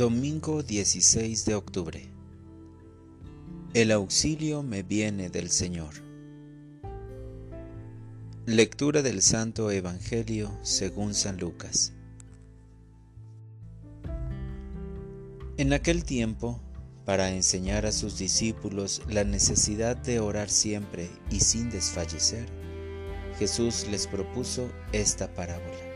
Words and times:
Domingo 0.00 0.62
16 0.62 1.44
de 1.44 1.54
octubre. 1.54 2.10
El 3.74 3.92
auxilio 3.92 4.62
me 4.62 4.82
viene 4.82 5.28
del 5.28 5.50
Señor. 5.50 5.92
Lectura 8.46 9.02
del 9.02 9.20
Santo 9.20 9.70
Evangelio 9.70 10.58
según 10.62 11.12
San 11.12 11.36
Lucas. 11.36 11.92
En 15.58 15.74
aquel 15.74 16.04
tiempo, 16.04 16.62
para 17.04 17.30
enseñar 17.30 17.84
a 17.84 17.92
sus 17.92 18.16
discípulos 18.16 19.02
la 19.06 19.24
necesidad 19.24 19.98
de 19.98 20.18
orar 20.18 20.48
siempre 20.48 21.10
y 21.30 21.40
sin 21.40 21.68
desfallecer, 21.68 22.46
Jesús 23.38 23.86
les 23.90 24.06
propuso 24.06 24.70
esta 24.92 25.34
parábola. 25.34 25.89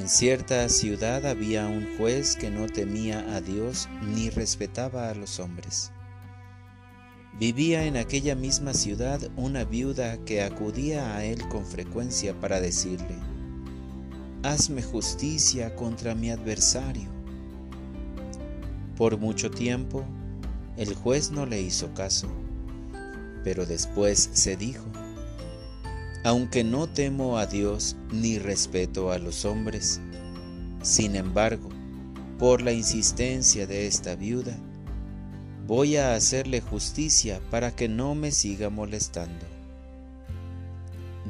En 0.00 0.08
cierta 0.08 0.66
ciudad 0.70 1.26
había 1.26 1.66
un 1.66 1.98
juez 1.98 2.34
que 2.34 2.48
no 2.48 2.66
temía 2.66 3.36
a 3.36 3.42
Dios 3.42 3.86
ni 4.02 4.30
respetaba 4.30 5.10
a 5.10 5.14
los 5.14 5.38
hombres. 5.38 5.92
Vivía 7.38 7.84
en 7.84 7.98
aquella 7.98 8.34
misma 8.34 8.72
ciudad 8.72 9.20
una 9.36 9.64
viuda 9.64 10.16
que 10.24 10.42
acudía 10.42 11.14
a 11.14 11.24
él 11.26 11.46
con 11.50 11.66
frecuencia 11.66 12.32
para 12.40 12.62
decirle, 12.62 13.14
Hazme 14.42 14.82
justicia 14.82 15.76
contra 15.76 16.14
mi 16.14 16.30
adversario. 16.30 17.10
Por 18.96 19.18
mucho 19.18 19.50
tiempo, 19.50 20.02
el 20.78 20.94
juez 20.94 21.30
no 21.30 21.44
le 21.44 21.60
hizo 21.60 21.92
caso, 21.92 22.28
pero 23.44 23.66
después 23.66 24.30
se 24.32 24.56
dijo, 24.56 24.86
aunque 26.22 26.64
no 26.64 26.86
temo 26.86 27.38
a 27.38 27.46
Dios 27.46 27.96
ni 28.12 28.38
respeto 28.38 29.10
a 29.10 29.18
los 29.18 29.44
hombres, 29.44 30.00
sin 30.82 31.16
embargo, 31.16 31.68
por 32.38 32.62
la 32.62 32.72
insistencia 32.72 33.66
de 33.66 33.86
esta 33.86 34.16
viuda, 34.16 34.56
voy 35.66 35.96
a 35.96 36.14
hacerle 36.14 36.60
justicia 36.60 37.40
para 37.50 37.74
que 37.74 37.88
no 37.88 38.14
me 38.14 38.32
siga 38.32 38.70
molestando. 38.70 39.46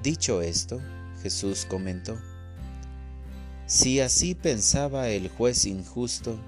Dicho 0.03 0.41
esto, 0.41 0.81
Jesús 1.23 1.67
comentó, 1.69 2.19
Si 3.67 4.01
así 4.01 4.35
pensaba 4.35 5.09
el 5.09 5.29
juez 5.29 5.67
injusto, 5.67 6.39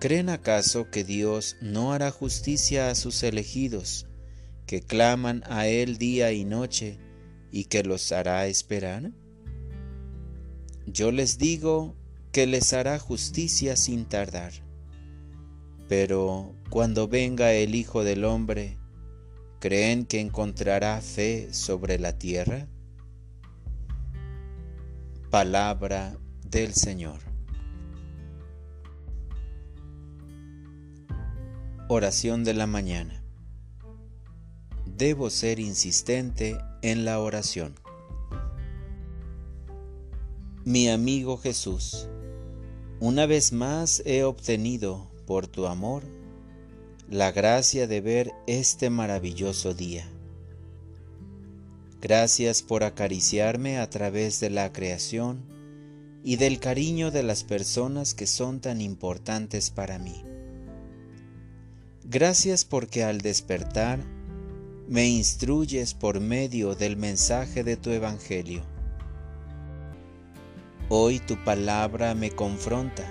¿creen 0.00 0.28
acaso 0.28 0.90
que 0.90 1.04
Dios 1.04 1.56
no 1.60 1.92
hará 1.92 2.10
justicia 2.10 2.90
a 2.90 2.94
sus 2.94 3.22
elegidos, 3.22 4.06
que 4.66 4.80
claman 4.80 5.44
a 5.46 5.66
Él 5.66 5.98
día 5.98 6.32
y 6.32 6.44
noche, 6.44 6.98
y 7.52 7.66
que 7.66 7.84
los 7.84 8.10
hará 8.10 8.46
esperar? 8.46 9.12
Yo 10.86 11.12
les 11.12 11.38
digo 11.38 11.94
que 12.32 12.46
les 12.46 12.72
hará 12.72 12.98
justicia 12.98 13.76
sin 13.76 14.06
tardar. 14.06 14.52
Pero 15.88 16.54
cuando 16.70 17.06
venga 17.06 17.52
el 17.52 17.74
Hijo 17.74 18.02
del 18.02 18.24
Hombre, 18.24 18.78
¿creen 19.60 20.06
que 20.06 20.20
encontrará 20.20 21.00
fe 21.02 21.52
sobre 21.52 21.98
la 21.98 22.18
tierra? 22.18 22.66
Palabra 25.30 26.16
del 26.48 26.72
Señor. 26.72 27.20
Oración 31.88 32.42
de 32.44 32.54
la 32.54 32.66
mañana. 32.66 33.22
Debo 34.86 35.28
ser 35.28 35.60
insistente 35.60 36.58
en 36.82 37.04
la 37.04 37.20
oración. 37.20 37.74
Mi 40.64 40.88
amigo 40.88 41.38
Jesús, 41.38 42.08
una 43.00 43.26
vez 43.26 43.52
más 43.52 44.02
he 44.04 44.22
obtenido 44.24 45.10
por 45.26 45.46
tu 45.46 45.66
amor 45.66 46.02
la 47.08 47.32
gracia 47.32 47.86
de 47.86 48.00
ver 48.00 48.32
este 48.46 48.90
maravilloso 48.90 49.74
día. 49.74 50.06
Gracias 52.00 52.62
por 52.62 52.84
acariciarme 52.84 53.78
a 53.78 53.88
través 53.88 54.40
de 54.40 54.50
la 54.50 54.72
creación 54.72 55.44
y 56.24 56.36
del 56.36 56.58
cariño 56.58 57.10
de 57.10 57.22
las 57.22 57.44
personas 57.44 58.14
que 58.14 58.26
son 58.26 58.60
tan 58.60 58.80
importantes 58.80 59.70
para 59.70 59.98
mí. 59.98 60.22
Gracias 62.04 62.64
porque 62.64 63.04
al 63.04 63.20
despertar 63.20 64.00
me 64.88 65.06
instruyes 65.08 65.94
por 65.94 66.20
medio 66.20 66.74
del 66.74 66.96
mensaje 66.96 67.62
de 67.62 67.76
tu 67.76 67.90
Evangelio. 67.90 68.62
Hoy 70.88 71.20
tu 71.20 71.42
palabra 71.44 72.14
me 72.14 72.30
confronta, 72.30 73.04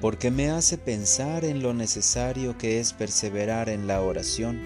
porque 0.00 0.30
me 0.30 0.50
hace 0.50 0.76
pensar 0.76 1.44
en 1.44 1.62
lo 1.62 1.74
necesario 1.74 2.58
que 2.58 2.80
es 2.80 2.92
perseverar 2.92 3.68
en 3.68 3.86
la 3.86 4.02
oración, 4.02 4.60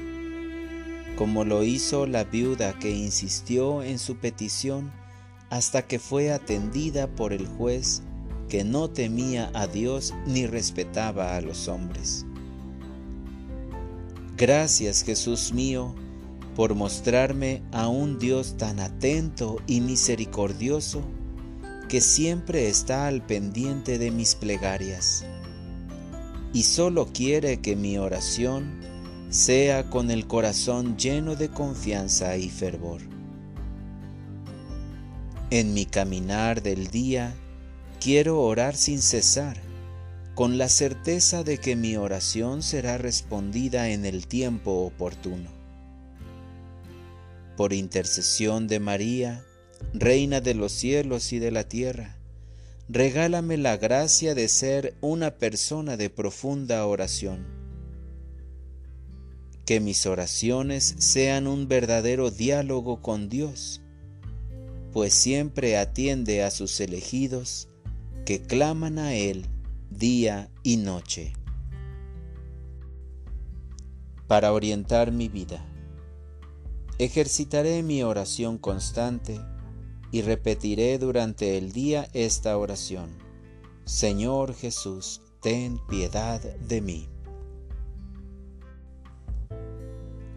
como 1.16 1.44
lo 1.44 1.62
hizo 1.62 2.06
la 2.06 2.24
viuda 2.24 2.78
que 2.78 2.90
insistió 2.90 3.82
en 3.82 3.98
su 3.98 4.16
petición 4.16 4.90
hasta 5.50 5.86
que 5.86 5.98
fue 5.98 6.32
atendida 6.32 7.06
por 7.06 7.32
el 7.32 7.46
juez 7.46 8.02
que 8.48 8.64
no 8.64 8.88
temía 8.90 9.50
a 9.54 9.66
Dios 9.66 10.14
ni 10.26 10.46
respetaba 10.46 11.36
a 11.36 11.40
los 11.42 11.68
hombres. 11.68 12.24
Gracias 14.38 15.02
Jesús 15.02 15.52
mío 15.52 15.96
por 16.54 16.76
mostrarme 16.76 17.60
a 17.72 17.88
un 17.88 18.20
Dios 18.20 18.56
tan 18.56 18.78
atento 18.78 19.56
y 19.66 19.80
misericordioso 19.80 21.02
que 21.88 22.00
siempre 22.00 22.68
está 22.68 23.08
al 23.08 23.26
pendiente 23.26 23.98
de 23.98 24.12
mis 24.12 24.36
plegarias 24.36 25.24
y 26.52 26.62
solo 26.62 27.08
quiere 27.12 27.60
que 27.60 27.74
mi 27.74 27.98
oración 27.98 28.78
sea 29.28 29.90
con 29.90 30.08
el 30.08 30.28
corazón 30.28 30.96
lleno 30.96 31.34
de 31.34 31.48
confianza 31.48 32.36
y 32.36 32.48
fervor. 32.48 33.00
En 35.50 35.74
mi 35.74 35.84
caminar 35.84 36.62
del 36.62 36.86
día 36.86 37.34
quiero 38.00 38.40
orar 38.40 38.76
sin 38.76 39.02
cesar 39.02 39.67
con 40.38 40.56
la 40.56 40.68
certeza 40.68 41.42
de 41.42 41.58
que 41.58 41.74
mi 41.74 41.96
oración 41.96 42.62
será 42.62 42.96
respondida 42.96 43.88
en 43.88 44.06
el 44.06 44.28
tiempo 44.28 44.84
oportuno. 44.84 45.50
Por 47.56 47.72
intercesión 47.72 48.68
de 48.68 48.78
María, 48.78 49.44
Reina 49.92 50.40
de 50.40 50.54
los 50.54 50.70
cielos 50.70 51.32
y 51.32 51.40
de 51.40 51.50
la 51.50 51.64
tierra, 51.64 52.20
regálame 52.88 53.56
la 53.56 53.78
gracia 53.78 54.36
de 54.36 54.46
ser 54.46 54.94
una 55.00 55.32
persona 55.38 55.96
de 55.96 56.08
profunda 56.08 56.86
oración. 56.86 57.44
Que 59.66 59.80
mis 59.80 60.06
oraciones 60.06 60.94
sean 60.98 61.48
un 61.48 61.66
verdadero 61.66 62.30
diálogo 62.30 63.02
con 63.02 63.28
Dios, 63.28 63.80
pues 64.92 65.14
siempre 65.14 65.76
atiende 65.76 66.44
a 66.44 66.52
sus 66.52 66.78
elegidos 66.78 67.66
que 68.24 68.40
claman 68.40 69.00
a 69.00 69.16
Él 69.16 69.44
día 69.90 70.50
y 70.62 70.76
noche. 70.76 71.32
Para 74.26 74.52
orientar 74.52 75.12
mi 75.12 75.28
vida, 75.28 75.64
ejercitaré 76.98 77.82
mi 77.82 78.02
oración 78.02 78.58
constante 78.58 79.40
y 80.12 80.22
repetiré 80.22 80.98
durante 80.98 81.56
el 81.56 81.72
día 81.72 82.08
esta 82.12 82.56
oración. 82.58 83.10
Señor 83.84 84.54
Jesús, 84.54 85.22
ten 85.40 85.78
piedad 85.88 86.40
de 86.40 86.80
mí. 86.80 87.08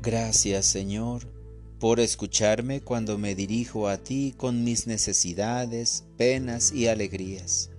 Gracias 0.02 0.66
Señor 0.66 1.28
por 1.82 2.00
escucharme 2.00 2.82
cuando 2.82 3.18
me 3.18 3.34
dirijo 3.34 3.88
a 3.88 3.98
ti 3.98 4.36
con 4.38 4.64
mis 4.64 4.86
necesidades, 4.86 6.06
penas 6.16 6.72
y 6.72 6.88
alegrías. 6.88 7.71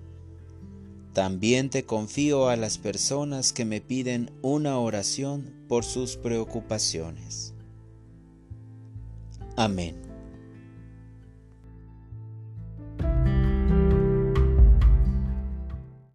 También 1.12 1.68
te 1.68 1.84
confío 1.84 2.48
a 2.48 2.56
las 2.56 2.78
personas 2.78 3.52
que 3.52 3.64
me 3.64 3.80
piden 3.80 4.30
una 4.40 4.78
oración 4.78 5.52
por 5.68 5.84
sus 5.84 6.16
preocupaciones. 6.16 7.54
Amén. 9.56 10.11